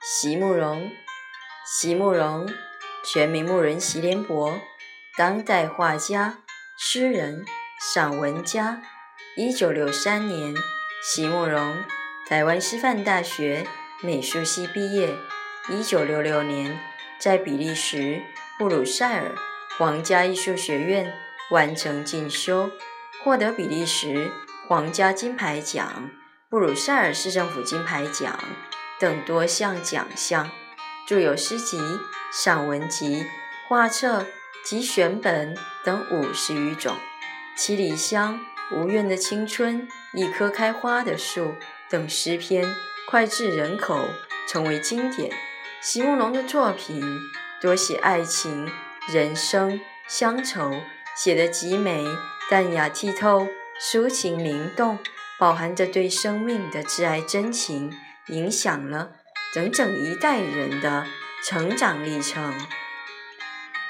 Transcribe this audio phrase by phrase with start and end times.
[0.00, 0.90] 席慕容，
[1.66, 2.48] 席慕容，
[3.04, 4.58] 全名慕人席联博，
[5.18, 6.38] 当代画家、
[6.78, 7.44] 诗人、
[7.78, 8.80] 散文家。
[9.36, 10.54] 一九六三年，
[11.02, 11.84] 席慕容
[12.26, 13.66] 台湾师范大学
[14.02, 15.14] 美术系毕业。
[15.68, 16.80] 一九六六年，
[17.18, 18.22] 在比利时
[18.58, 19.34] 布鲁塞尔
[19.76, 21.12] 皇家艺术学院
[21.50, 22.70] 完成进修，
[23.22, 24.30] 获得比利时
[24.68, 26.10] 皇家金牌奖、
[26.48, 28.38] 布鲁塞尔市政府金牌奖。
[28.98, 30.50] 等多项奖项，
[31.06, 31.78] 著有诗集、
[32.32, 33.26] 散文集、
[33.68, 34.26] 画册
[34.64, 36.94] 及选本等五十余种，
[37.56, 38.40] 《七里香》
[38.76, 39.82] 《无怨的青春》
[40.14, 41.46] 《一棵开花的树》
[41.90, 42.74] 等诗篇
[43.10, 44.08] 脍炙人口，
[44.48, 45.30] 成为经典。
[45.82, 47.02] 席慕容的作品
[47.60, 48.70] 多写爱情、
[49.12, 50.72] 人生、乡愁，
[51.14, 52.06] 写得极美、
[52.48, 53.46] 淡雅剔透、
[53.78, 54.98] 抒情灵动，
[55.38, 57.92] 饱含着对生命的挚爱真情。
[58.28, 59.12] 影响了
[59.52, 61.06] 整整一代人的
[61.42, 62.54] 成长历程。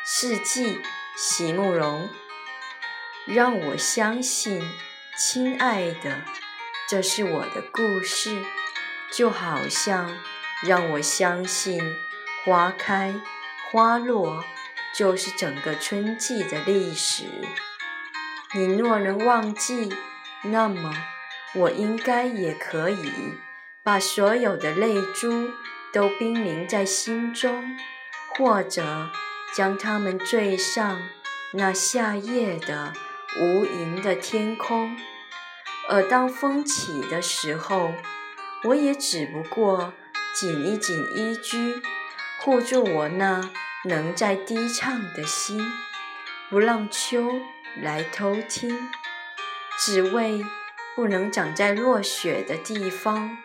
[0.04, 0.80] 世纪，
[1.16, 2.08] 席慕容，
[3.26, 4.62] 让我相信，
[5.16, 6.22] 亲爱的，
[6.88, 8.42] 这是我的故事，
[9.10, 10.16] 就好像
[10.62, 11.96] 让我相信，
[12.44, 13.14] 花开
[13.70, 14.44] 花落
[14.92, 17.24] 就是整个春季的历史。
[18.52, 19.96] 你若能忘记，
[20.42, 20.92] 那么
[21.54, 23.38] 我应该也可以。
[23.84, 25.50] 把所有的泪珠
[25.92, 27.76] 都冰凌在心中，
[28.30, 29.10] 或者
[29.54, 31.02] 将它们坠上
[31.52, 32.94] 那夏夜的
[33.38, 34.96] 无垠的天空。
[35.90, 37.92] 而当风起的时候，
[38.62, 39.92] 我也只不过
[40.34, 41.82] 紧一紧衣裾，
[42.40, 43.50] 护住我那
[43.84, 45.60] 能在低唱的心，
[46.48, 47.38] 不让秋
[47.82, 48.88] 来偷听，
[49.78, 50.42] 只为
[50.96, 53.36] 不能长在落雪的地方。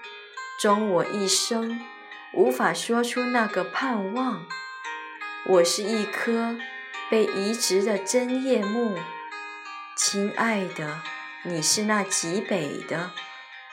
[0.60, 1.80] 终我一生
[2.34, 4.46] 无法说出那个盼望。
[5.46, 6.58] 我是一棵
[7.10, 8.98] 被移植的针叶木，
[9.96, 11.00] 亲爱的，
[11.44, 13.12] 你是那极北的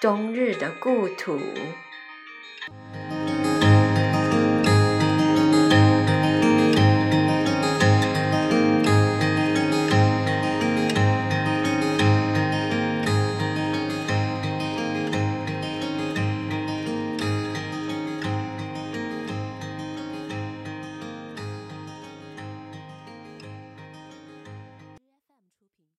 [0.01, 1.41] 冬日的故土。